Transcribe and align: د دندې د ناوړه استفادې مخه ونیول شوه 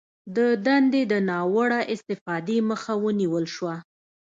د 0.35 0.37
دندې 0.65 1.01
د 1.11 1.13
ناوړه 1.29 1.81
استفادې 1.93 2.57
مخه 2.69 2.93
ونیول 3.03 3.45
شوه 3.55 3.75